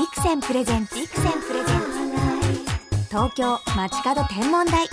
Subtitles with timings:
[0.00, 3.08] ビクセンプレゼンツビクセンプレゼンツ。
[3.10, 4.88] 東京街角天文台。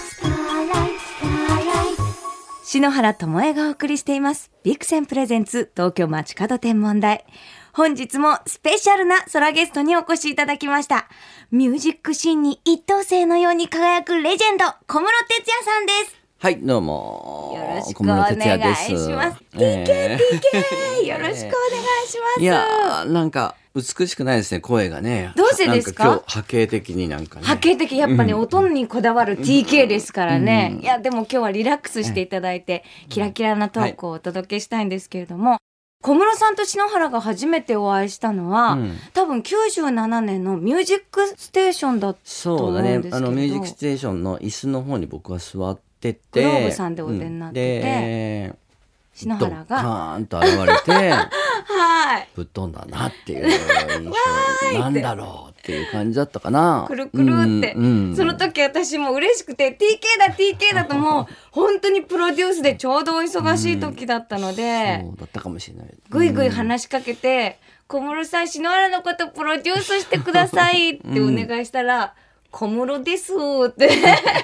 [2.65, 4.51] 篠原智恵がお送りしています。
[4.63, 7.23] ビクセンプレゼンツ東京街角天文台。
[7.71, 11.08] 本日もスペシャルな空ゲストにお越しいただきました。
[11.51, 16.16] ミュージックシーンに一等星のように輝くレジェンド小室哲哉さんです。
[16.40, 17.55] はい、どうも。
[17.58, 19.44] よろしくお願いします。
[19.55, 20.17] え
[21.02, 21.49] TK、よろしくお願
[22.05, 22.40] いします。
[22.40, 25.34] ーいやー、なんか美しくないですね、声がね。
[25.36, 26.22] どうしてですか？
[26.27, 27.46] 波形的になんかね。
[27.46, 35.58] 波形的やっぱね、音にこだわる TK ですからね、いやでも今日はリラックスしていただいて、キラキラなトークをお届けしたいんですけれども、
[36.04, 43.20] 小室さんと篠原が初めてお会いしたのは、うん多分97年の「ミュージックステーション」だとそうだね思うんですけ。
[43.22, 46.20] どあのミュージックステーションの椅子の方に僕は座ってて。
[46.32, 47.78] グローブさんでお出になってて。
[47.78, 47.84] うん。
[47.84, 48.55] で
[49.18, 49.64] 篠原が。
[49.64, 51.12] ドカーンと現れて。
[51.68, 52.28] はい。
[52.36, 54.12] ぶっ飛んだなっていう印
[54.72, 54.80] 象。
[54.80, 56.86] なんだろうっていう感じだったかな。
[56.88, 58.16] くるくるって、うんうん。
[58.16, 65.88] その時私も嬉しくて TK だ TK だともう 本当にプロデュースでちょうどお忙しい時だったので、そうだったかもしれない。
[66.09, 72.14] ぐいぐい話しかけて「小室さん篠原のことプロデュースしてください」ってお願いしたら
[72.58, 73.33] 「小室です」
[73.69, 73.88] って。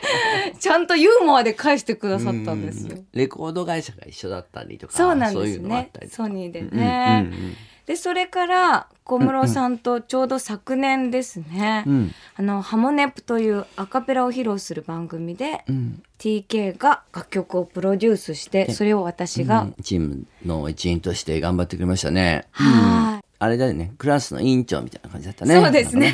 [0.60, 2.98] ちゃんとユーモアで返してくださったんですよ。
[3.14, 7.28] レコード会社が一緒だったりとかそうなんですそういうのがあっねソニーでね。
[7.28, 7.56] うんうん
[7.86, 11.94] でそれから小室さんとちょうど昨年ですね、うん。
[11.94, 16.02] うんあのハモネプというアカペラを披露する番組で、うん。
[16.18, 19.76] TK が楽曲をプロデュースしてそれを私が、うん。
[19.84, 22.46] チームの一員として頑張ってくれましたね。
[22.52, 23.94] はあれだよね。
[23.98, 25.56] クラスの委員長みたいな感じだったね。
[25.62, 26.14] そうですね。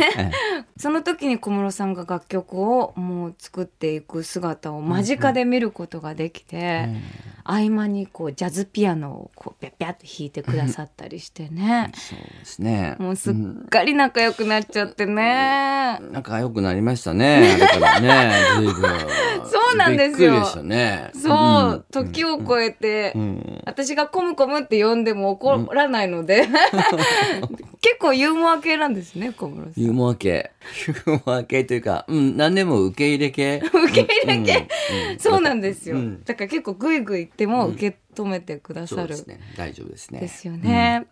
[0.77, 6.89] その時に小室さんが楽曲をもう作っていく姿を間近で見ることができて、
[7.43, 12.95] 合間にこうジャズピアノをこうピャピャって弾いてくださったりしてねえ、そうですね。
[12.99, 13.33] もうすっ
[13.69, 17.55] かり仲良くなっちゃってね、仲良くなりましたね。
[17.55, 18.75] あれからね、 随分。
[19.45, 21.11] そうなんですよびっくりでしたね。
[21.13, 26.47] そう、時を超えて、ん私がコムコムって呼んでも怒らないので、
[27.81, 29.83] 結構ユーモア系なんですね小室さん。
[29.83, 30.51] ユーモア系。
[30.87, 33.61] ユーモア系というか、うん、何でも受け入れ系？
[33.63, 36.23] 受け入れ系、うんうんそうなんですよ、うん。
[36.23, 39.39] だから結構グイグイ言っても受け止めてくださる、ね。
[39.57, 40.19] 大丈夫ですね。
[40.19, 41.05] ですよね、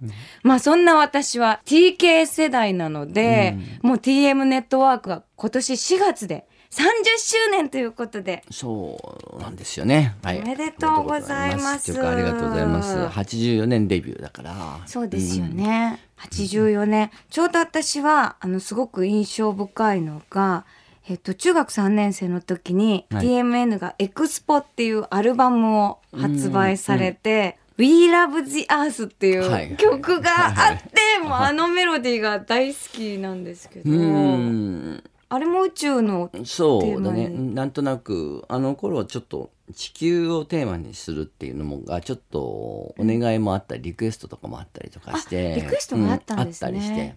[0.43, 6.81] まあそんな私は TK 世代なので、もう TM ネットワークが今年4月で30
[7.17, 8.43] 周年ということで。
[8.51, 8.97] そ
[9.35, 10.15] うなんですよね。
[10.23, 10.39] はい。
[10.39, 11.91] おめでとうございます。
[11.99, 12.95] ありがとうございます。
[12.97, 14.79] 84年デビューだから。
[14.85, 17.11] そうですよね、84年。
[17.29, 20.65] ちょうど私はあのすごく印象深いのが
[21.09, 23.25] えっと、中学3年生の時にはい。
[23.27, 29.71] TMN が「エクスポ」っていうアルバムを発売されて「We Love the Earth」っていはい。
[29.71, 30.31] う曲が
[30.69, 35.03] あって、もうあのメロディーが大好きなんですけど、うん。
[35.29, 37.27] あれも宇宙のそうだね。
[37.29, 46.69] なんとなくあの頃はちょっと地球をテーマにするっていうのもがちょっとお願いもあったりリクエストとかもあったりとかして、あリクエストがあったんですね。
[46.69, 47.15] うあったりして、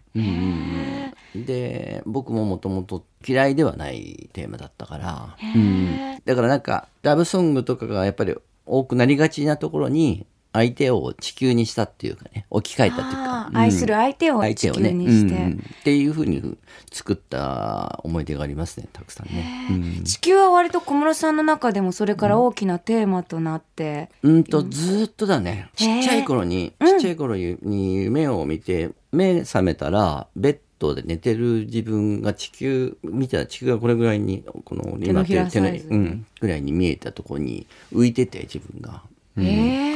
[1.37, 8.34] うん、で僕ももともと嫌いではないテーマだったから、うん、だからなんかラブソングとかがやっぱり
[8.66, 13.47] 多くなりがちなところに相手を地球にしたっていうかね置き換えたっていうか。
[13.47, 15.65] あ、ー愛する相手を地球にして、うんうん。
[15.81, 16.56] っていうふうに
[16.93, 19.69] 作った思い出がありますねたくさんね。
[19.71, 20.05] うん。
[20.05, 25.71] 地球は割と小室さんの中でもそれから大きなテーマとなって、うんとずーっとだね。
[25.77, 35.88] ちっちゃい頃に、ちっちゃい頃に夢を見て目覚めたらベッドで寝てる自分が地球見たら地球がこれぐらいにこの手のひらサイズ。
[35.88, 39.03] うん、ぐらいに見えたところに浮いてて自分が、
[39.37, 39.47] うん。
[39.47, 39.90] へえ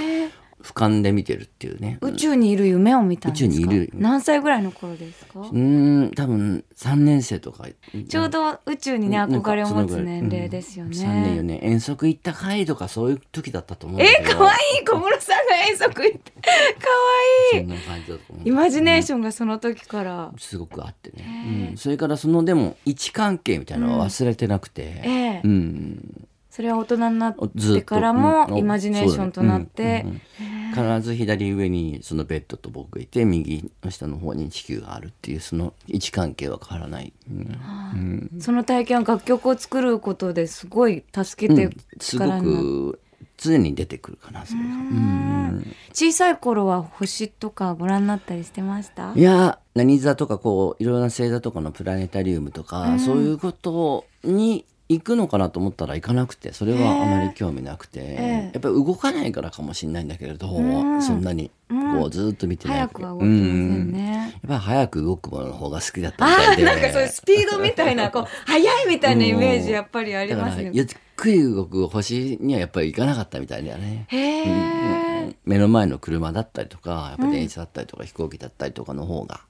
[0.64, 1.98] 俯瞰で見てるっていうね。
[2.00, 3.46] 宇宙にいる夢を見たんですか？
[3.48, 3.90] 宇宙にいる。
[3.94, 7.66] 何歳ぐらいの頃ですか、うーん多分3年生とか。
[8.08, 11.60] ちょうど宇宙にね憧れを持つ年齢ですよね、3年4年。
[11.62, 14.84] 遠足行った回とかそういう時だったと思うえ可愛い！
[14.84, 16.32] 小室さんが遠足行って。
[16.42, 16.48] 可
[17.52, 17.66] 愛い！
[17.68, 25.40] そんな感じだと思うイマジネーションがその時から、すごくあってね、うん、それからそのでも位置関係みたいなのは忘れてなくて、ええ。
[25.44, 26.23] うん、
[26.54, 27.84] それは大人になってと。
[27.84, 28.58] からもうん。
[28.58, 30.06] イマジネーションとなって、
[30.72, 38.30] 必ず左上にそのベッドと僕がいて右の下の方に地球があるっていうその位置関係は変わらない、うん。
[38.38, 43.00] その体験は楽曲を作ることですごい助けてすご力になって、く
[43.36, 44.66] 常に出てくるかなそれが。
[44.66, 49.12] うん小さい頃は星とかご覧になったりしてました？
[49.14, 60.60] いや何座とかこういろんな星座とかのプラネタリウムとか、そういうことに行くのかなと思ったら行かなくてそれはあまり興味なくて、えやっぱり動かないからかもしれないんだけれど、う
[60.96, 61.02] ん。
[61.02, 61.98] そんなにうん。
[62.00, 64.12] こうずっと見てない早くは動きませんね。
[64.12, 70.64] やっぱり早く動くものの方が好きだったみあたいであなんかそういうスピードみたいな こう速いみたいなイメージやっぱりありますね。
[70.64, 74.04] らゆっくり動く星にはやっぱり行かなかったみたいだよね。
[74.08, 75.36] へえ。
[75.46, 79.40] 目の前の車だったりとかやっぱ電車だったりとか飛行機だったりとかの方が、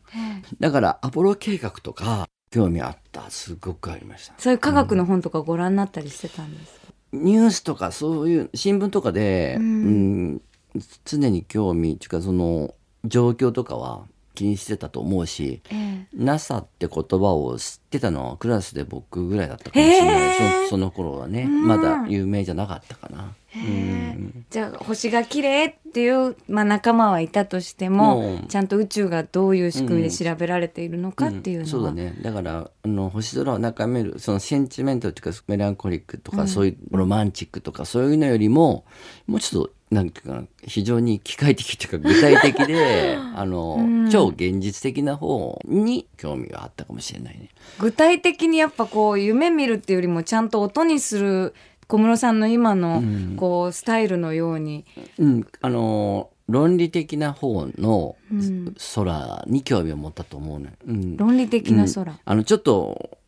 [0.61, 3.29] だからアポロ計画とか興味あった。
[3.31, 4.35] すごくありました。
[4.39, 6.93] そういう科学の本とかご覧になったりしてたんですか？
[7.13, 10.43] ニュースとかそういう新聞とかで、ううんん
[11.05, 12.75] 常に興味っていうかその
[13.05, 14.03] 状況とかは
[14.35, 16.07] 気にしてたと思うしえ。
[16.13, 20.65] NASA って言葉を知ってたのはクラスで僕ぐらいだったかもしれない、へー。
[20.65, 21.67] そその頃はね、うん。
[21.67, 23.33] まだ有名じゃなかったかな。
[24.51, 28.45] じゃあ星が綺麗っていう、まあ、仲間はいたとしても、う。
[28.45, 31.71] んちゃんと宇宙がどういう仕組みで調べられているのかっていうのは、ん。
[31.71, 32.15] そうだね。
[32.21, 38.85] だからあの星空を眺めるそのセンチメントというかメランコリックとか、そういうロマンチックとかそういうのよりも
[39.27, 44.11] もうちょっとなんていうかな非常に機械的というか具体的で あの、うん。
[44.11, 47.49] 超現実的な方に興味があったかもしれないね。
[47.79, 51.55] 具体的にやっぱこう夢見るっていうよりもちゃんと音にする
[51.87, 53.37] 小室さんの今のうん。
[53.37, 54.85] こうスタイルのように、
[55.19, 58.75] うん、あの論理的な方のうん。
[58.95, 60.75] 空に興味を持ったと思うね。
[60.87, 61.17] うん。
[61.17, 62.19] 論理的な空、うん。
[62.25, 63.19] あのちょっと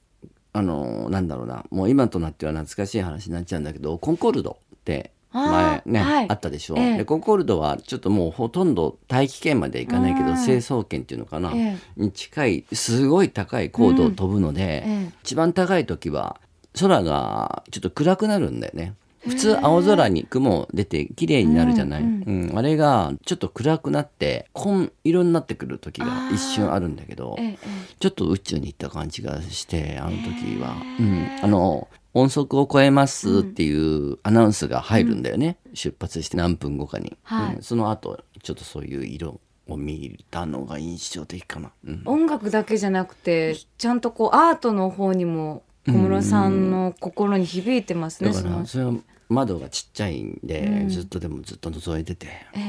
[0.52, 1.64] あのなんだろうな。
[1.70, 6.26] もう今となっては懐かしい話になっちゃうんだけどコンコルドって前ねはい。
[6.30, 6.96] あったでしょ、ええ。
[6.98, 10.36] でコンコルドはちょっともうほとんど大気圏まで行かないけどうん。
[10.38, 15.12] 成層圏っていうのかな、えに近いすごい高い高度を飛ぶので、ええ。
[15.22, 16.40] 一番高い時は
[16.78, 18.94] 空がちょっと暗くなるんだよね。
[19.26, 22.58] 普通青空に雲出て綺麗になるじゃない、ううんん。
[22.58, 27.58] あれがちょっと暗くなって紺色になってくる時が一瞬あるんだけどえええ
[27.98, 37.56] ちょっと宇宙に行った感じがしてあの時は、うん、あの音速を超えますっていうアナウンスが入るんだよね、出発して何分後かに、はい。
[37.56, 37.62] うん。
[37.62, 42.02] その後ちょっとそういう色を見たのが印象的かな、うん。
[42.06, 48.92] 音楽だけじゃなくてちゃんとこうアートの方にも小室さんの心に響いてますね、だからそれは
[49.28, 50.88] 窓がちっちゃいんで、うん。
[50.88, 52.60] ずっとでもずっと覗いてて、え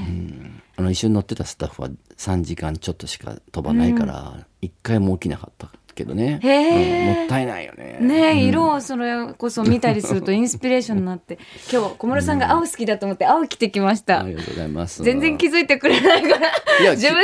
[0.76, 7.20] あの一緒に乗ってたスタッフは3時間ちょっとしか飛ばないから一回も起きなかったけどね、うん。
[7.20, 7.98] もったいないよね。
[8.02, 11.38] ねえ、色をそれこそ見たりするとインスピレーションになって
[11.72, 15.04] 今日は小室さんが青好きだと思って青着てきました、ありがとうございます。
[15.04, 16.50] 全然気づいてくれないから。
[16.82, 17.24] いや自分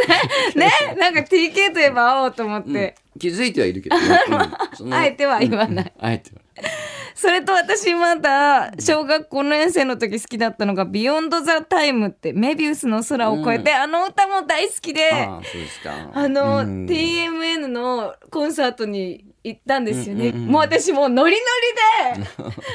[0.53, 4.19] で ねなんか TK といえば青と思って、気づいてはいるけどね、
[4.81, 4.93] うん。
[4.93, 6.41] あえては言わない、あえては。
[7.15, 16.85] それと私まだ小学校の年生の時好きだったのが「ビヨンド・ザ・タイム」ってメビウスの空を越えて、あの歌も大好きであの、うん。
[16.85, 22.29] TMN のコンサートに行ったんですよね、うんうんうんもう私もうノリノリで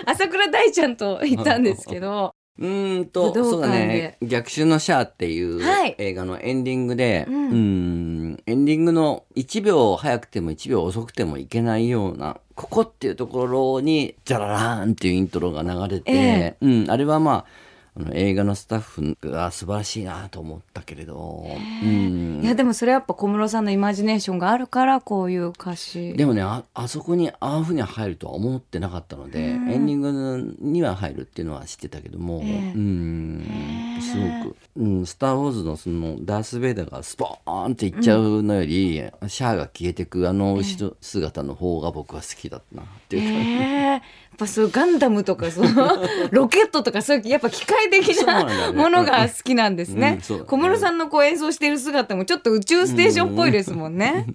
[0.07, 5.95] 朝倉大ちゃんと行ったんですけどうーんとそうだね「逆襲のシャア」っていうはい。
[5.99, 16.57] 映画のエンディングで、ううんん、エンディングの1秒早くても1秒遅くてもいけないようなここっていうところに「ジャララーン」っていうイントロが流れて、え。
[16.61, 17.68] うん、あれはまあ
[17.99, 21.45] あの映画のスタッフが素晴らしいなと思ったけれど、
[21.83, 22.41] うん。
[22.43, 26.15] いやでもそれやっぱ小室さんのイマジネーションがあるからこういう歌詞。
[26.15, 29.71] でもねああそこにああいうふうに入るとは思ってなかったので、うん。
[29.71, 32.73] エンディングには入るっていうのは知ってたけども、ええ。
[32.75, 33.99] うん。
[34.01, 44.01] すごく「うん、スター・ウォーズ」のそのダース・ベイダーがスポーンっていっちゃうのより、シャアが消えてくあの後ろ姿の方が僕は好きだったなっていうか、へえやっ
[44.39, 45.69] ぱそうガンダムとかその
[46.31, 50.19] ロケットとかそういうやっぱ機械的なものが好きなんですね。
[50.47, 54.27] 小室さんのこう演奏している姿もちょっと宇宙ステーションっぽいですもんね。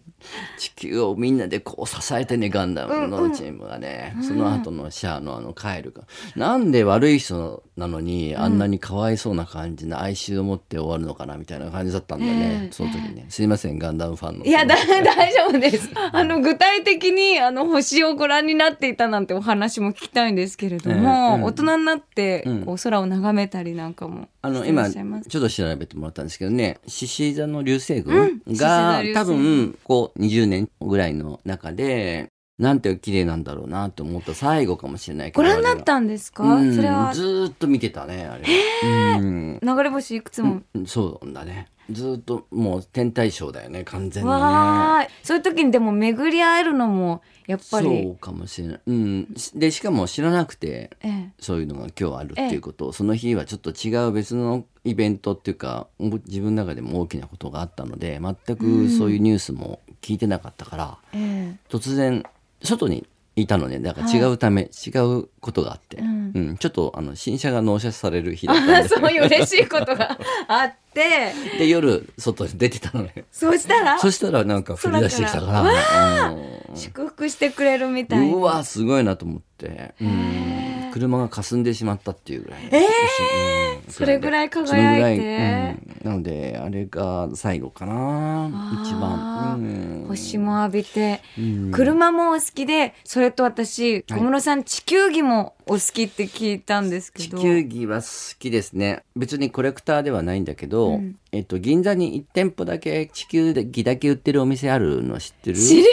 [0.57, 6.03] 地球をみんなでこう支えてねガンダムのチームがね、その後のシャアのあのカエルが。
[6.35, 13.25] なんで悪い人なのにあんなにかわいそうな感じの哀愁を持って終わるのかなみたいな感じだったんだよね、ええその時ね。
[13.29, 14.45] すいませんガンダムファンの。
[14.45, 15.89] いやだ 大丈夫です。
[16.11, 21.43] あの具体的にあの星をご覧になっていたなんてお話も聞きたいんですけれども、ええうん。
[21.43, 22.65] 大人になってうん。
[22.65, 28.03] こう空を眺めたりなんかもあの今ちょっと調べてもらったんですけどね獅子座の流星うん。
[28.45, 29.13] 群が、流星群。
[29.13, 32.29] 多分こう20年ぐらいの中で
[32.59, 36.75] なんて綺麗なんだろうなと思った最後かもしれないけどご覧になったんですか、うん。
[36.75, 37.13] それは。
[37.13, 39.59] ずーっと見てたねあれは、うん。
[39.61, 40.85] 流れ星いくつも、うん。
[40.85, 41.67] そうだね。
[41.91, 45.09] ずーっともう天体ショーだよね完全にね。
[45.23, 51.29] そういう時にでも巡り合えるのもやっぱそりうかもしれない、うん、でしかも知らなくてええ。
[51.39, 62.23] そういうのが今日あるっていうことを、その日はちょっと違う別のイベントっていうかお自分の中でも大きなことがあったので全くそういうニュースも聞いてなかったから、え突然
[62.61, 63.79] 外にいたのね。
[63.79, 66.31] だから違うため、違うことがあって、うん。
[66.35, 66.57] うん。
[66.57, 68.89] ちょっとあの新車が納車される日だったんあで。
[68.93, 70.17] そういう嬉しいことが
[70.47, 71.33] あって。
[71.57, 73.25] で夜外に出てたのね。
[73.31, 73.97] そうしたら？
[73.99, 76.29] そしたらなんか降り出してきたから。
[76.31, 76.77] うん。
[76.77, 78.35] 祝福してくれるみたいな。
[78.35, 85.75] うわすごいなと思って、うん車が霞んでしまったっていうぐらい、えーうんそれぐらい輝いて。
[86.03, 86.09] うん。
[86.09, 88.49] なのであれが最後かな
[88.81, 90.07] 一番、うん。
[90.07, 91.71] 星も浴びて、うん。
[91.71, 98.07] 車もお好きでそれと私小室さん、地球儀もお好きって聞いたんですけ地ど球儀は好
[98.39, 99.03] きですね。
[99.15, 101.15] 別にコレクターではないんだけど、うん。
[101.31, 105.57] えっと、銀座に1店舗だけ地球儀だけ売ってるお店あるの知ってる？
[105.57, 105.87] 知りま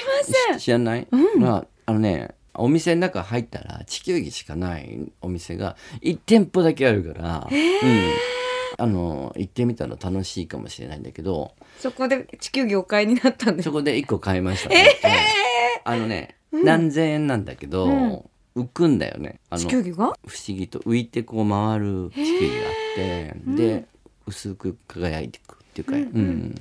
[0.48, 0.58] せん。
[0.58, 8.10] 知知らない、まあ、あのねお店の中入ったら地球儀しかないお店が1店舗だけあるから、うん、
[8.78, 14.70] あの行ってみたら楽しいかもしれないんだけどそこで地球儀お買いになったんですそこで1個買いました。
[14.70, 18.24] ね、うんあのね、何千円なんだけど、うん。
[18.56, 19.40] 浮くんだよね。
[19.48, 19.96] あの地球儀が？
[20.26, 23.84] 不思議と浮いてこう回る地球儀があってで
[24.26, 26.54] 薄く輝いていくっていうか、うん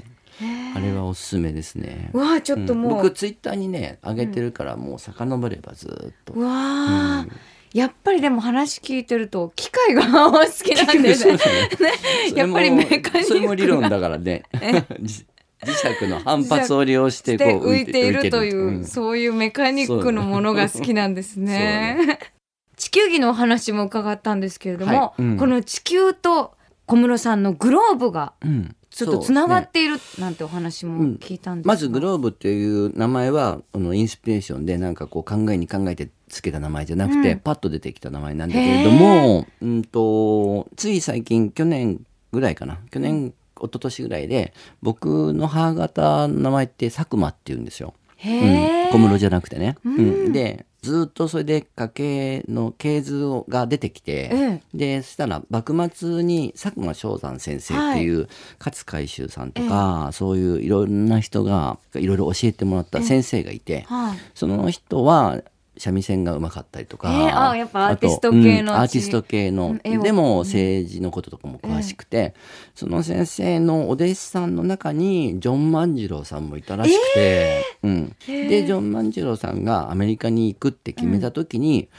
[0.76, 2.10] あれはおすすめですね。
[2.14, 6.34] うわあちょっともう、うん僕ツイッターにね上げてるからもう遡ればずっと。
[6.34, 7.26] うわあ、
[7.74, 11.38] やっぱりでも話聞いてると機械がお好きなんで すね。
[11.38, 13.24] それもやっぱりメカニックが。
[13.24, 14.44] それも理論だからね。
[15.02, 15.26] じ
[15.62, 18.86] 磁石の反発を利用してこでう浮いているという、ん。
[18.86, 22.20] そういうメカニックのものが好きなんですね。
[22.78, 25.22] 地球儀のお話も伺ったんですけれども、はい。
[25.22, 25.38] うん。
[25.38, 26.54] この地球と
[26.86, 30.36] 小室さんのグローブがうんちょっとつながっているなん。
[30.36, 37.40] てお話も聞いたんですがまずグローブっていう名前はあのインスピレーションでなんかこう考えに考えてつけた名前じゃなくて、うん。
[37.40, 42.80] パッと出てきた名前なんだけれども、うん、とつい最近去年ぐらいかな。
[42.92, 47.94] 去年、一昨年ぐらいで僕の母方の名前って佐久間っていうんですよ。
[48.26, 49.78] うん、小室じゃなくてね。
[49.86, 49.96] うん。
[49.96, 50.34] うん。
[50.34, 58.16] でずっとそれで家系の系図が出てきて、えでそしたら幕末に佐久間象山先生ってい。
[58.16, 58.28] う、
[58.60, 64.18] 勝海舟さんとか、そういういろんな人がいろいろ教えてもらった先生がいて、はい。
[64.34, 65.42] その人は
[65.80, 72.36] 三味線がうまかったりとか、えーあやっぱアーティスト系のうんアーティスト系のでも政治のこととかも詳しくて、
[72.76, 81.90] その先生のお弟子さんの中にジョン万次郎さんもいたらしくて、うん、でジョン万次郎さんがアメリカに行くって決めた時に、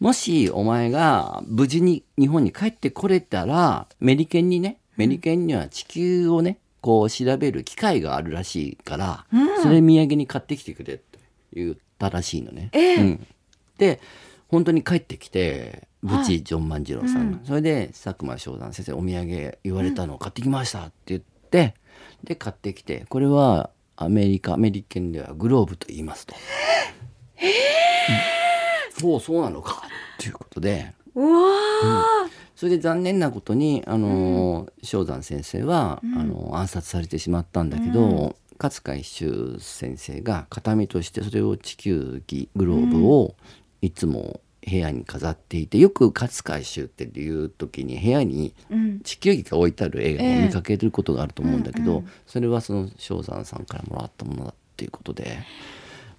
[0.00, 9.26] もしお前が無事に日本に帰ってこれたらメリケンにねメリケンには地球をねこう調べる機会があるらしいから、
[9.62, 11.18] それ土産に買ってきてくれって
[11.52, 12.70] 言ったらしいのね。
[12.72, 12.94] ええ。
[12.96, 13.26] うん、
[13.78, 14.00] で
[14.48, 16.24] 本当に帰ってきて無はい。
[16.24, 21.74] 事ジョン万次郎さんが、それで佐久間象山先生お土産言われたのを買ってきましたって言って、
[22.24, 26.36] で買ってきてこれはアメリカアメリケンではグローブと言いますと。
[27.42, 29.00] うん。
[29.00, 29.82] そうそうなのか
[30.16, 30.92] っていうことで。
[31.14, 31.50] うわ
[31.82, 43.34] あ、それで残念なことにあの象山先生は、あの暗殺されてしまったんだけど、勝海舟先生が形見としてそれを地球儀グローブを
[43.80, 51.98] いつも部屋に飾っていてよく勝海舟っていう時に部屋にうん、地球儀が置いてある映画ええを見かけることがあると思うんだけど、うん。
[51.98, 55.38] うんそれはその象山さんからもらったものだっていうことで。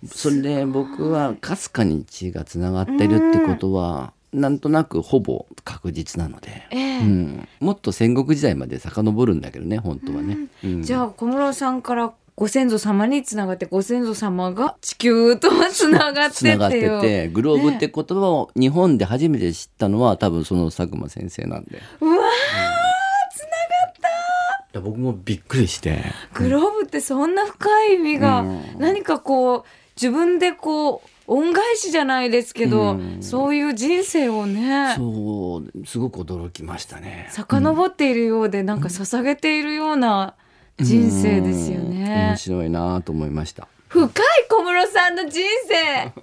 [0.08, 7.00] それで僕はかすかに血がつながってるってことは、なんとなくほぼ確実なので、ええ。
[7.00, 10.38] うん、もっと戦国時代まで遡るんだけどね本当はね。
[10.64, 10.84] うん。
[10.84, 21.82] じゃあ小室さんからご先祖様につながってご先祖様が地球とつながってつながってってグローブって言葉を日本で初めて知ったのは多分その佐久間先生なんで。
[22.00, 22.22] うわーい
[24.72, 26.02] や僕もびっくりして。
[26.34, 28.62] グローブってそんな深い意味が、うん。
[28.78, 29.64] 何かこう
[29.98, 33.18] 自分でこう恩返しじゃないですけど、うん。
[33.22, 34.94] そういう人生をね。
[34.96, 37.28] そうすごく驚きましたね。
[37.32, 40.36] 遡っているようで、なんか捧げているような
[40.80, 42.36] 人生ですようん面ね。
[42.38, 43.68] 白いなと思いました。
[43.88, 44.12] 深い
[44.50, 46.14] 小室さんの人生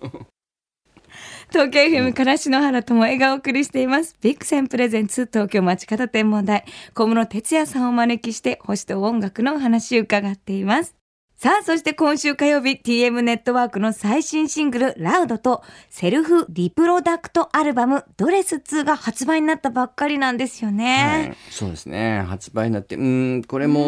[1.50, 4.16] 東京 FM から篠原智恵がお送りしています。
[4.20, 10.95] ビッグセンプレゼンツ東京街角天文台小室哲哉さんをお招きして星と音楽のお話を伺っています。
[11.38, 21.36] さあ、そして今週火曜日 TM ネットワークの最新シングルラウドとセルフリプロダクトアルバムドレス2が発売になったばっかりなんですよはね。
[21.50, 22.22] い、そうですね。
[22.26, 23.82] 発売になってうんこれうも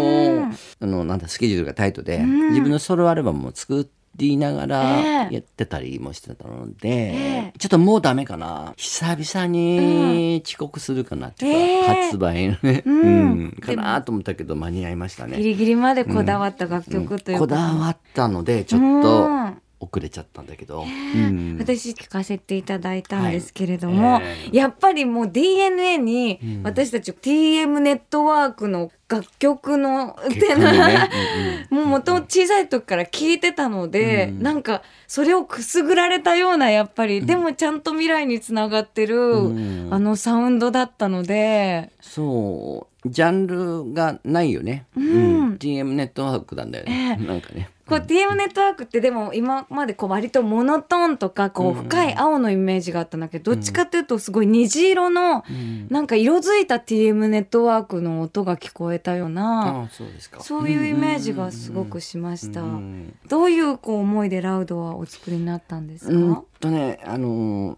[0.46, 0.52] ん。
[0.80, 2.48] あのなんだスケジュールがタイトでうん。
[2.50, 5.34] 自分のソロアルバムも作りながらええ。
[5.34, 7.58] やってたりもしてたので、ええ。
[7.58, 8.74] ちょっともうダメかな。
[8.76, 11.50] 久々に遅刻するかなってい
[11.82, 12.04] うか、ええ。
[12.04, 13.00] 発売のね、うん。
[13.00, 13.04] う
[13.46, 13.50] ん。
[13.52, 15.38] かなと思ったけど間に合いましたね。
[15.38, 21.56] ギリギリまでこだわった楽曲というこだわったのでちょっと、うん遅れちゃったんだけど、うん。
[21.58, 24.22] 私聞かせていただいたんですけれども、はい。
[24.24, 24.56] ええ。
[24.56, 26.62] やっぱりもう DNA にうん。
[26.64, 31.10] 私たち TM ネットワークの楽曲の結果にね
[31.70, 34.42] もう元々小さい時から聞いてたので、うん。
[34.42, 39.88] なんかそれをくすぐられたようなやっぱり、でもちゃんと未来につながってる、うん。
[39.90, 43.08] あのサウンドだったので、そう。
[43.08, 45.52] ジャンルがないよね、うん。
[45.54, 51.74] TM ネットワークなんだよね、なんかねこう TM ネットワークってでも今までこう割とモノトーンとかこううん。
[51.74, 55.86] 深い青のイメージがあったんだけど、どっちかっていうとすごい虹色のうん。
[55.88, 60.40] なんか色づいた TM ネットワークの音が聞こえたようあなあそうですか。
[60.42, 62.62] そういうイメージがすごくしました。
[62.62, 63.14] うん。
[63.28, 67.76] どういうこう思いでラウドはお作りになったんですか、うんとねあのー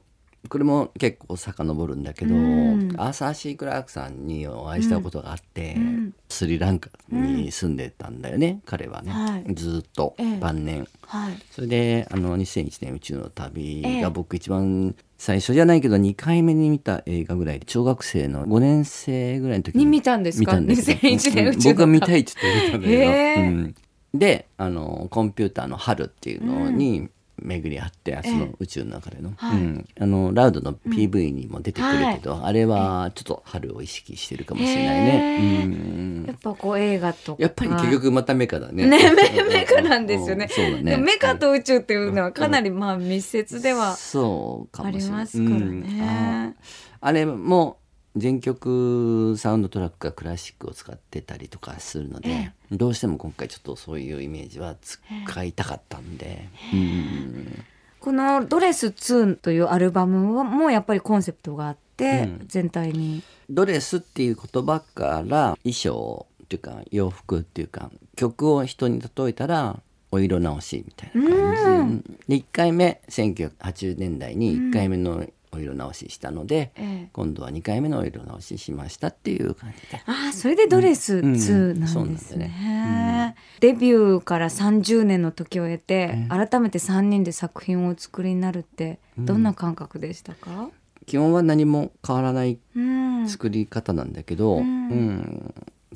[0.50, 2.92] これも結構遡るんだけど、うん。
[2.98, 6.14] アーサー・シー・クラークさんにお会いしたことがあって、うん。
[6.28, 9.54] スリランカに住んでたんだよね、彼はね、はい。
[9.54, 10.38] ずっとええ。
[10.38, 10.86] 晩年。
[11.06, 11.34] はい。
[11.52, 14.02] それであの2001年宇宙の旅ええ。
[14.02, 20.52] が僕一番最初じゃないけど2回目に見た映画ぐらいで小学生の5年生ぐらいの時に見たんですか？
[20.52, 20.96] 見たんですよ。
[20.96, 21.64] 2001年うん宇宙の旅。
[21.74, 23.34] 僕は見たいって言って見たんだけど、へえ。
[23.36, 23.74] うん。
[24.12, 27.08] であのコンピューターの春っていうのに
[27.42, 29.60] 巡り合って、その宇宙の中での,、はい。
[29.60, 35.64] うん、あのラウドの PV にも出てくるけど、あれはちょっと春を意識してるかもしれないね。
[35.64, 36.24] うん。
[36.26, 37.42] やっぱこう映画とか。
[37.42, 38.86] やっぱり結局またメカだね。
[38.86, 40.48] ねメメカなんですよね。
[40.48, 40.96] うんそうだね。
[40.96, 45.00] メカと宇宙っていうのはかなりまあ密接ではそうかあり。
[45.08, 45.82] ますからうん。
[45.82, 46.56] ね。
[47.00, 47.78] ああれも
[48.16, 57.64] 全曲サウンドトラックがクラシックを使ってたりとかするので、どうしても今回ちょっとそういうイメージは使いたかったんで、うん
[58.00, 62.44] この「ドレス2」というアルバムはもうやっぱりコンセプトがあって、うん。
[62.46, 63.22] 全体に。
[63.50, 69.80] ドレスっていう言葉から衣装っていうか洋服っていうか曲を人に例えたら
[70.12, 72.36] お色直しみたいな感じ。
[72.36, 77.08] で1回目1980年代に1回目のお色直ししたので、ええ。
[77.12, 80.02] 今度は2回目のお色直ししましたっていう感じで。
[80.06, 81.32] ああそれでドレスうん。
[81.32, 81.86] 2うん。
[81.88, 83.34] そうなんですなんだよね。
[83.60, 90.70] デビューから30年の時を経て、改めて3人で作品をお作りになるってどんな感覚でしたか、
[91.06, 93.28] 基本は何も変わらないうん。
[93.28, 95.54] 作り方なんだけど、うん。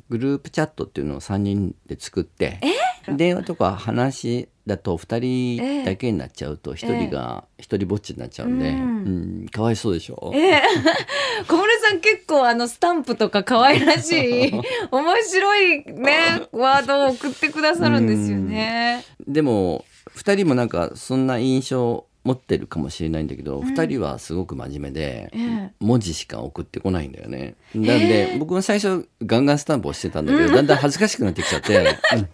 [0.09, 2.59] グループチャットっていうのを3人で作って
[3.15, 8.77] 電話とか話だと2人だけになっちゃうと1人が一人ぼっちになっちゃうんで、うん。
[8.77, 9.49] うん。
[9.49, 10.61] かわいそうでしょ、ええ。
[11.47, 14.51] 小室さん結構あのスタンプとか可愛らしい
[14.91, 19.03] 面白いねワードを送ってくださるんですよね。
[19.27, 25.71] でも2人もなんかそんな印象持ってるかもしれないんだけど、2人はすごく真面目で、ええ。
[25.79, 27.53] 文字しか送ってこないんだよね。
[27.75, 31.81] なんで、僕も最初ガンガンスタンプをしてたんだけど、だんだん恥ずかしくなってきちゃって、う
[32.19, 32.27] ん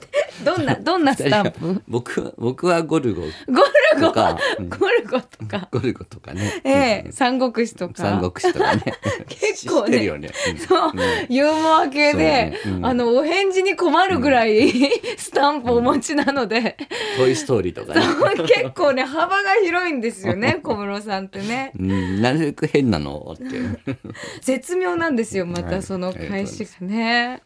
[0.43, 1.81] どんな どんなスタンプ？
[1.87, 4.07] 僕は僕はゴルゴゴルゴ？
[4.07, 4.69] とか、うん。
[4.69, 6.71] ゴルゴとか、ゴルゴとかね、え
[7.07, 7.93] え三国志とか。
[7.95, 8.83] 三国志とかね。
[9.27, 9.99] 結構ね
[10.67, 10.91] そう、
[11.29, 12.77] ユーモア系で、そうね。
[12.77, 12.85] うん。
[12.85, 14.71] あのお返事に困るぐらい、
[15.17, 16.77] スタンプをお持ちなので、
[17.17, 18.01] トイストーリーとかね。
[18.47, 21.71] 結構ね幅が広いんですよね 小室さんってね。
[21.77, 23.45] うん、なるべく変なのって。
[24.41, 25.63] 絶妙なんですよまはい。
[25.65, 27.41] たその返しがね、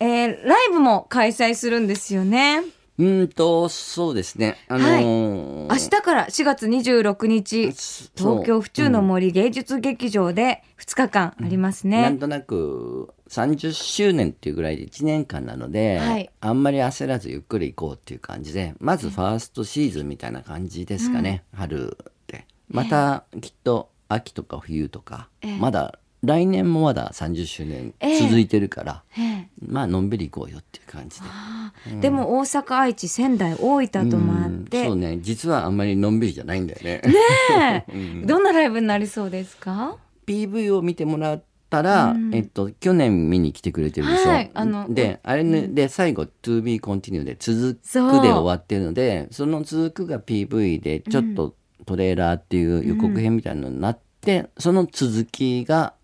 [0.00, 2.62] えーライブも開催するんですよね。
[2.98, 4.56] うーんとそうですね。
[4.68, 7.72] あのー明日から4月26日
[8.16, 16.30] 東京府中の森芸術劇場で2日間ありますね、なんとなく30周年っていうぐらいで1年間なので、はい。
[16.40, 25.58] あんまり焦らずゆっくり行こうっていう感じでまずファーストシーズンみたいな感じですかね、春ってまたきっと秋とか冬とか、ええ。
[25.58, 28.20] まだ来年もまだ30周年ええ。
[28.20, 29.48] 続いてるから、ええ。
[29.66, 31.26] まあのんびり行こうよっていう感じで。
[31.30, 35.18] あーでも大阪愛知仙台大分ともあっうんてそうね。
[35.22, 37.02] 実はあんまりのんびりじゃないんだよね。
[37.04, 38.22] ねえ。
[38.26, 44.30] どんなライブになりそうですか？PV を見てもらったら、えっと、去年見に来てくれてるでしょ？
[44.30, 51.54] はいあのであれね、で最後「To be continue」で続くで終わってるのでその続くが PV でちょっと
[51.86, 55.94] トレーラーっていう予告編みたいなのになって、その続きが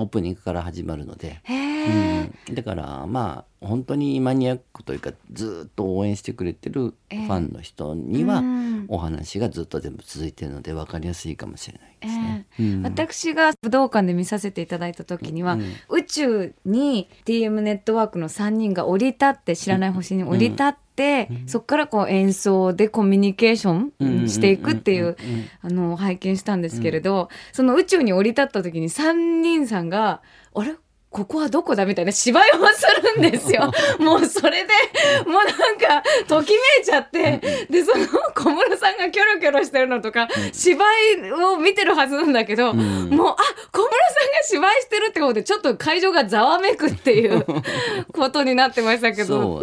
[0.00, 1.40] オープニングから始まるので。
[1.44, 8.64] へえ、うん、だからまあ本当にマニアックというかずっと応援してくれてるファンの人にはうん。
[8.88, 12.46] お話がずっと全部続いてるので分かりやすいかもしれないですね。
[12.58, 12.66] ええ。
[12.74, 12.82] うん。
[12.82, 15.72] 私が武道館で見させていただいた時には、うん。
[15.88, 25.16] 宇宙に TM ネットワークの3人が降り立って知らない星に降り立って、そこからこう演奏でコミュニケーションしていくっていう
[25.62, 30.20] あの拝見したんですけれど、その宇宙に降り立った時に3人さんが
[30.54, 30.74] 「あれ？
[31.14, 33.70] ここはどこだ?」みたいな芝居をするんですよ。
[34.00, 34.72] もうそれで
[35.26, 40.84] もうなんかときめいちゃって、でその小室さんがキョロキョロしてるのとか、芝
[41.24, 42.86] 居を見てるはずなんだけど、もう
[43.30, 43.36] あ
[43.70, 43.90] 小室
[44.50, 47.46] さんが芝居してるってことでちょっと会場がざわめくっていう
[48.12, 49.62] ことになってましたけど。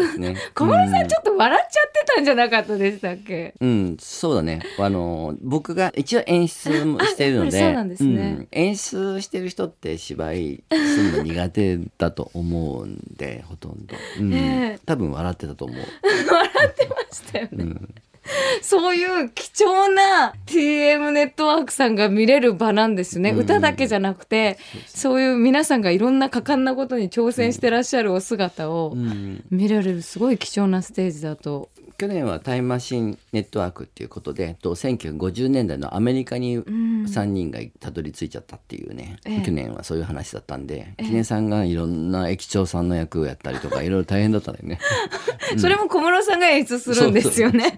[0.56, 4.62] 小室さんちょっと笑っちゃってたんじゃなかったでしたっけ、うん、そうだね。
[4.78, 8.10] あの僕が一応演出もしてるので、あそうなんですね。
[8.10, 8.48] うん。
[8.52, 11.41] 演出してる人って芝居するの苦手
[11.98, 13.96] だと思うんで、ほとんど。
[14.20, 14.34] うん。
[14.34, 14.80] ええ。
[14.86, 15.78] 多分笑ってたと思う。
[15.78, 17.76] 笑ってましたよね、
[18.62, 29.44] そういう貴重な TM ネットワークさんが見れる場なんですね、歌だけじゃなくてそういう皆さんがいろんな果敢なことに挑戦してらっしゃるお姿をうん。
[29.50, 44.80] 見られるすごい貴重なステージだと去年はタイムマシンネットワークっていうことで、と1950年代のアメリカに3人がたどり着いちゃったっていうね、ええ去年はそういう話だったんで、記念さんがいろんな駅長さんの役をやったりとか、 いろいろ大変だったんだよね。
[45.58, 47.78] それも小室さんが演出するんですよね。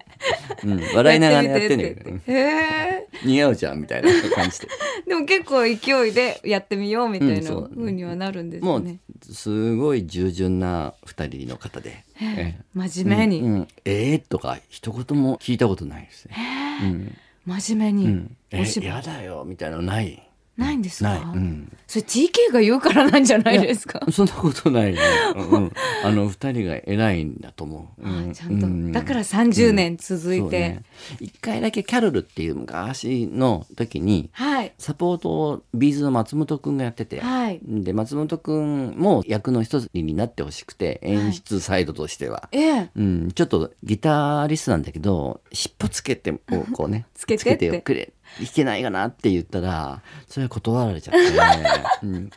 [0.64, 2.22] うん、笑いながらやってんだけどね。
[2.28, 2.93] へえ。
[3.24, 4.68] 似合うじゃんみたいな感じで。
[5.08, 9.00] でも結構勢いでやってみようみたいなうんそうにはなるんですもよね。
[9.30, 12.04] うすごい従順な二人の方で。
[12.22, 16.36] え真面目に、うん、えー、とか一言も聞いたことないですね。
[16.84, 20.24] うん真面目に、うん、えお芝居やだよみたいなのない？
[20.58, 21.32] ないんですか？
[21.34, 21.72] うん。
[21.88, 24.00] それ TK が言うからなんじゃないですか？
[24.12, 25.00] そんなことないね。
[25.36, 25.72] うん、
[26.04, 28.02] あの二人が偉いんだと思う。
[28.02, 28.30] うん。
[28.32, 28.92] あちゃんと、うん。
[28.92, 30.84] だから30年続いて、そうね。
[31.20, 34.74] 一回だけキャロルっていう昔の時にはい。
[34.78, 37.60] サポートをビーズの松本くんがやってて、はい。
[37.64, 42.90] で松本くんも役の一つになってほしくて演出サイドとしては、ええ。
[42.96, 46.38] うん、ちょっとギタリストなんだけど尻尾つけてを
[46.74, 47.06] こうね。
[47.16, 47.66] つけてって。
[47.66, 52.30] よくれ弾けないかなって言ったらそれは断られちゃって、うん、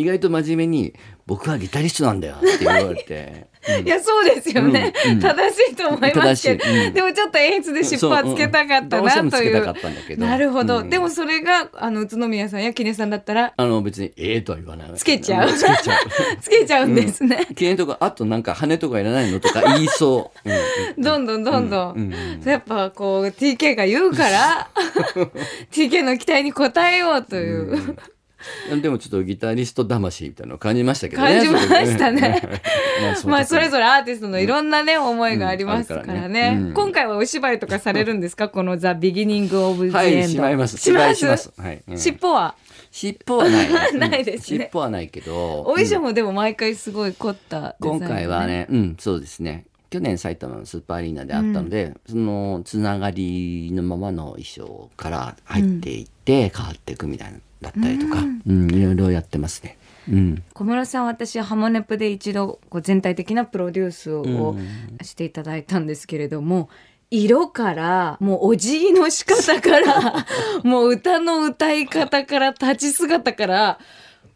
[0.00, 0.94] 意外と真面目に
[1.26, 3.48] 「僕はギタリストなんだよ」って言われて。
[3.84, 5.20] いやそうですよね、うんうん。
[5.20, 10.18] 正しいと思いますけど、でもちょっと演出で尻尾はつけたかったなという。
[10.18, 10.88] なるほど、うん。
[10.88, 14.92] でもそれがあの宇都宮さんや杵さんだったらあの別に「ええとは言わない。
[14.94, 15.52] つけちゃう。
[15.52, 16.06] つけちゃう。
[16.40, 20.48] つけちゃうんですね、記念とかあとなんか羽とかいらないのとか言いそう、
[20.96, 21.02] うん。
[21.02, 22.14] どんどんどんどん、うん。
[22.40, 22.48] うん。
[22.48, 24.70] やっぱこう TK が言うから
[25.72, 27.96] TK の期待に応えようという、
[28.80, 31.36] でもちょっとギタリスト魂みたいなのを感じましたけどね。
[31.38, 32.42] 感じましたね
[33.26, 38.48] まあそれれぞれアーティストのいろんなね、思いがありますからね,、今回はお芝居とかされるんですか？
[38.50, 40.78] この「ザ・ビギニング・オブ・ザ・エンド」はい、します。
[40.78, 41.52] しますします。
[41.56, 41.82] はい。
[41.88, 42.54] うん尻尾は？
[42.90, 43.68] 尻尾はない。
[43.92, 45.60] うんないですね尻尾はないけど。
[45.60, 49.64] お衣装うんもでも毎回すごい凝った今回はね、うん、そうですね。
[49.90, 59.78] 去年埼玉のスーパーアリーナであったので、そのつながりのままの衣装から入っていって変わっていくみたいなだったりとか、うん、いろいろやってますね。
[60.10, 60.42] うん。
[60.54, 64.56] 小室さん私ハモネプで一度こう全体的なプロデュースを
[65.02, 66.68] していただいたんですけれども、
[67.10, 70.26] 色からもうお辞儀の仕方から
[70.62, 73.78] もう歌の歌い方から立ち姿から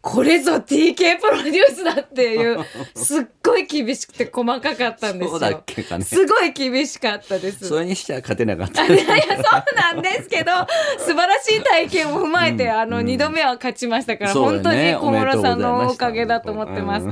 [0.03, 2.59] これぞ TK プロデュースだっていう
[2.93, 5.29] すっごい厳しくて細かかったんですよ。
[5.29, 6.03] そうだっけかね。
[6.03, 7.65] すごい厳しかったです。
[7.65, 8.85] それにしては勝てなかった。
[8.85, 9.05] いやいや
[9.37, 10.51] そうなんですけど
[10.99, 17.07] 素晴らしい体験を踏まえて、あの2度目は勝ちましたから、本当ねに小室さんのおかげだと思ってます。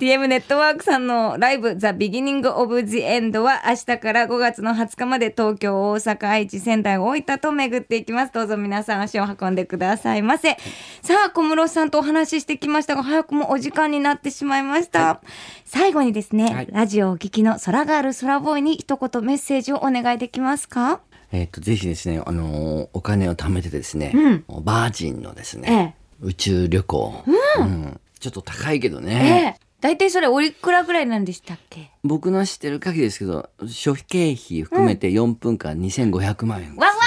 [0.00, 8.32] うん TM ネットワークさんのライブ「ザ・ビギニング・オブ・ジ・エンド」は明日から5月の20日まで東京大阪愛知仙台大分と巡っていきます。
[8.32, 10.56] どうぞ皆さん足を運んでくださいませ。
[11.02, 15.20] さあ小室さんとお話ししてきましたが早くもお時間になってしまいました、
[15.66, 16.68] 最後にですね、はい。
[16.70, 21.00] ラジオをお聞きの空ガール空ボーイに一言メッセージをお願いできますか？
[21.32, 24.14] えっと、ぜひですね、あのーお金を貯めてですね、
[24.62, 27.22] バージンのですね、宇宙旅行、
[27.58, 28.00] うん。
[28.18, 31.90] ちょっと高いけどえね、え大体それおいくらぐらいなんでしたっけ？
[32.04, 36.76] 僕の知ってる限りですけど、諸費経費含めて4分間2500万円。
[36.76, 36.92] わわ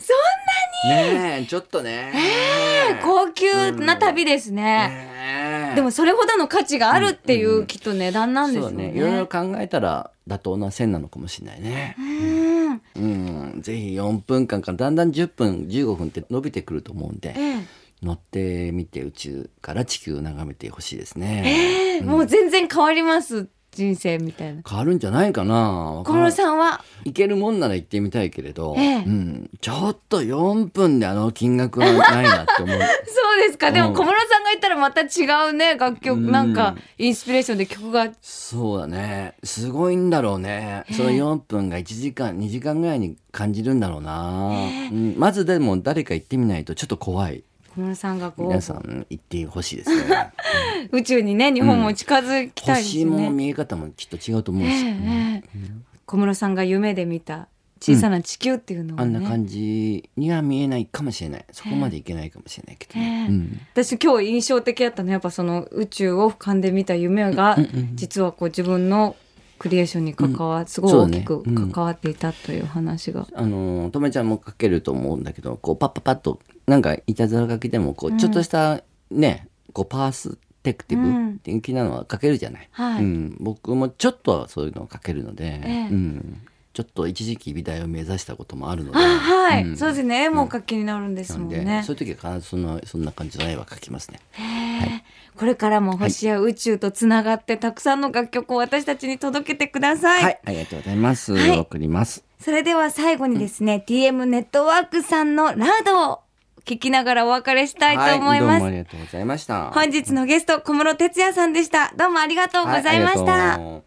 [0.00, 2.10] そねえ、ちょっとね。
[2.10, 5.74] んな高級な旅ですね、ねえ。
[5.74, 8.92] でもそれほどの価値があるっていうきっと値段なんですよね。
[8.92, 11.96] ね、いろいろ考えたら妥当な線なのかもしれないね。
[11.98, 12.82] うん。
[12.94, 21.42] うん、ぜひ4分間からだんだん10分、15分って伸びてくると思うんで、ええ乗ってみて宇宙から地球を眺めてほしいですね。
[21.46, 24.62] ええもう全然変わります人生みたいな。
[24.66, 26.02] 変わるんじゃないかな。
[26.06, 32.78] 小室さんは行けるもんなら行ってみたいけれど、ええうん、ちょっと4分であの金額はないなって思う。
[33.06, 39.34] そうですかでもうん小室さんが言ったらまた違うね楽曲うんなんかインスピレーションで曲がそうだね。
[39.44, 40.84] すごいんだろうね。
[40.92, 44.52] その4分が1時間、2時間ぐらいに感じるんだろうな。
[44.90, 47.44] うん、まずでも誰か行ってみないとちょっと怖い。
[47.76, 50.32] 小室さんがこ皆さうん行ってほしいですね。
[50.92, 53.28] 宇宙にね日本も近づきたいです星もね。
[53.28, 54.86] 見え方もきっと違うと思うし。
[54.86, 55.70] ええええ。
[56.06, 61.44] 小室さんが夢で見た小さな地球っていうのはね、あんな感じには見えないかもしれない。
[61.52, 63.60] そこまでいけないかもしれないけどね、ええうん。
[63.74, 67.58] 私今日印象的だったのはやっぱその宇宙を俯瞰で見た夢が
[67.94, 69.16] 実はこう自分の
[69.58, 71.42] クリエーションに関わ、すごい大きく
[71.72, 83.04] 関わっていたという話が、あのとめちゃんも書けると思うんだけどこうパッパッパッとなんかいたずら書きでもこう、ちょっとしたねこうパーステクティうんブ的なのは書けるじゃない、はい。
[83.04, 85.88] うん、僕もちょっとはそういうのを書けるので、ええ。
[85.88, 86.40] うん、
[86.72, 89.76] ちょっと一時期美大を目指したこともあるのであはい、うん。
[89.76, 90.24] そうですね。
[90.24, 94.20] 絵も描きになるんですもんね、そういう時は必ずそのそんな感じの絵は描きますね。
[94.32, 94.42] へ
[94.76, 95.02] え
[95.36, 101.34] これからも星や宇宙とつながってたくさんの楽曲を私たちに届けてください、はい、ありがとうございます。
[101.34, 102.24] はい送ります。
[102.40, 106.20] それでは最後にですね、TM ネットワークさんのラードを
[106.64, 108.60] 聞きながらお別れしたいと思いはどうます。
[108.60, 109.70] もありがとうございました。
[109.70, 111.92] 本日のゲスト、小室哲也さんでした。
[111.96, 113.58] どうもありがとうございました。
[113.58, 113.86] はい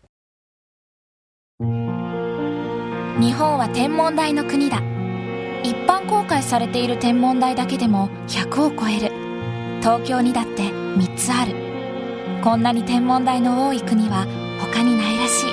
[3.19, 4.81] 日本は天文台の国だ
[5.61, 9.28] 一般公開されている天文台だけでも100を超える
[9.81, 11.55] 東京にだって3つある。
[12.43, 14.25] こんなに天文台の多い国は
[14.61, 15.49] 他にないらしい。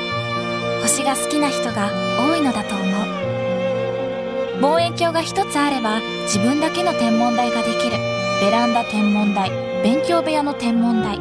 [0.82, 4.60] 星が好きな人が多いのだと思う。
[4.60, 7.98] 望遠鏡が一つあれば自分だけの天文台ができる。
[8.40, 9.50] ベランダ天文台
[9.82, 11.18] 勉強部屋の天文台。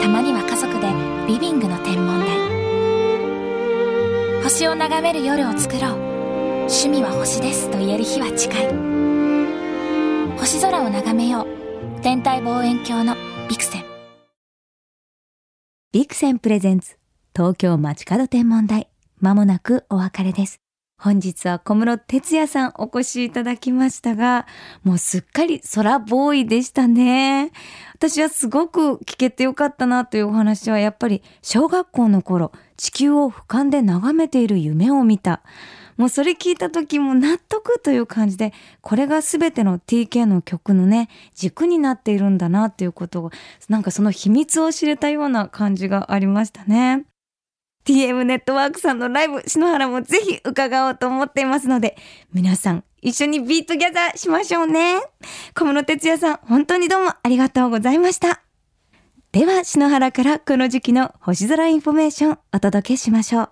[0.00, 0.88] たまには家族で
[1.26, 2.38] リビングの天文台。
[4.42, 5.92] 星を眺める夜を作ろう。
[6.68, 8.66] 趣味は星ですと言える日は近い。
[10.38, 11.57] 星空を眺めよう。
[12.00, 13.16] 天体望遠鏡の
[13.48, 13.84] ビクセン。
[15.92, 16.96] ビクセンプレゼンツ
[17.34, 18.88] 東京街角天文台。
[19.18, 20.60] まもなくお別れです。
[20.96, 24.46] 本日は小室哲也さんお越しいただきましたが
[24.84, 27.50] もうすっかり空ボーイでしたね。
[27.94, 35.42] 私はすごく聞けてよかったなというお話はやっぱり小学校の頃地球を俯瞰で眺めている夢を見た。
[35.98, 43.30] もうそれ聞いた時も納得という感じでこれが全ての TK の曲のね軸になっているんだなっていうことを
[43.68, 47.04] なんかその秘密を知れたような感じがありましたね。
[47.84, 51.96] TM ネットワークさんのライブ篠原もぜひ伺おうと思っていますので
[52.34, 55.00] 皆さん一緒に Beat Together しましょうね。
[55.54, 58.42] 小室哲哉さん本当にどうもありがとうございました。
[59.32, 63.50] では篠原からこの時期の星空インフォメーションお届けしましょう。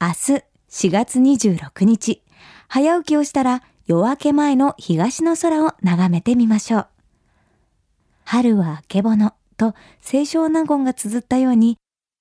[0.00, 2.22] 明日4月26日
[2.66, 6.86] 早起きをしたら夜明け前の東の空を眺めてみましょう
[8.24, 11.76] 春はあけぼのと清少納言が綴ったように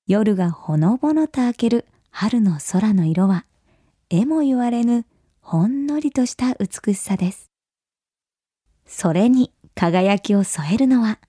[0.05, 3.45] 夜がほのぼのと明ける春の空の色は、
[4.09, 5.05] えも言われぬ
[5.39, 7.45] ほんのりとした美しさです。
[8.85, 11.19] それに輝きを添えるのは、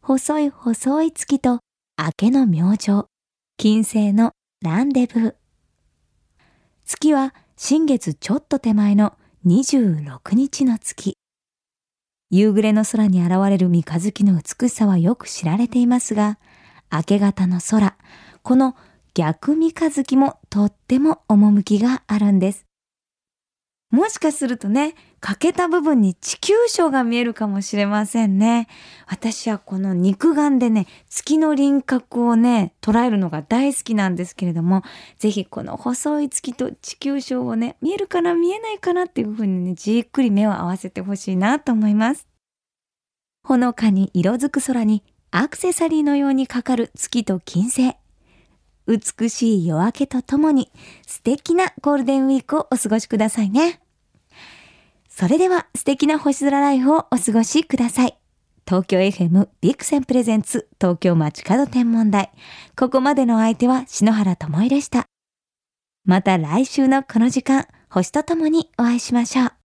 [0.00, 1.58] 細い細い月と
[1.98, 3.06] 明けの明星、
[3.56, 4.30] 金星の
[4.62, 5.39] ランデブー。
[6.92, 11.14] 月は新月ちょっと手前の26日の月。
[12.30, 16.40] 夕暮れの空に現れる三日月の美しさはよく知られていますが、
[16.90, 17.96] 明け方の空、
[18.42, 18.74] この
[19.14, 22.66] 逆三日月もとっても趣があるんです。
[23.92, 28.68] もしかするとね、欠けた部分に地球章が見えるかもしれませんね。
[29.06, 34.82] 私はこの肉眼でね、月の輪郭をね、捉えるのが大好きなんですけれども、
[35.18, 42.26] ぜひこの細い月と地球章をね、見えるかな見えないかなっていう風にね、じっくり目を合わせてほしいなと思います。
[43.42, 47.94] ほのかに色づく空にアクセサリーのようにかかる月と金星。
[48.86, 50.72] 美しい夜明けとともに
[51.06, 53.80] 素敵なゴールデンウィークをお過ごしくださいね。
[55.20, 58.16] それでは素敵な星空ライフをお過ごしください。
[58.66, 62.30] 東京 FM ビクセンプレゼンツ東京街角天文台。
[62.74, 65.04] ここまでの相手は篠原智恵でした。
[66.06, 69.52] また来週のこの時間、星とともにお会いしましょう。